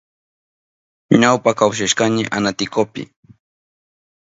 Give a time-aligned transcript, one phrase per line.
[1.21, 3.01] Ñawpa kawsashkani Anaticopi.